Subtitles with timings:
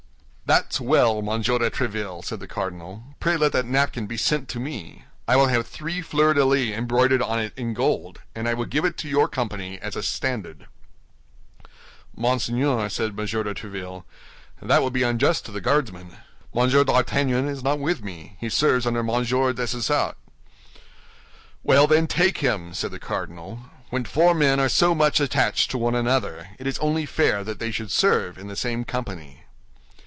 [0.57, 4.59] "That's well, Monsieur de Tréville," said the cardinal; "pray let that napkin be sent to
[4.59, 5.05] me.
[5.25, 8.83] I will have three fleur de lis embroidered on it in gold, and will give
[8.83, 10.67] it to your company as a standard."
[12.13, 13.15] "Monseigneur," said M.
[13.27, 14.03] de Tréville,
[14.61, 16.17] "that will be unjust to the Guardsmen.
[16.53, 20.17] Monsieur d'Artagnan is not with me; he serves under Monsieur Dessessart."
[21.63, 23.59] "Well, then, take him," said the cardinal;
[23.89, 27.59] "when four men are so much attached to one another, it is only fair that
[27.59, 29.45] they should serve in the same company."